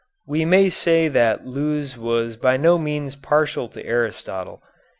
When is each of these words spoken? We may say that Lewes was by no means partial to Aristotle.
We 0.25 0.45
may 0.45 0.71
say 0.71 1.09
that 1.09 1.45
Lewes 1.45 1.95
was 1.95 2.35
by 2.35 2.57
no 2.57 2.79
means 2.79 3.15
partial 3.15 3.69
to 3.69 3.85
Aristotle. 3.85 4.63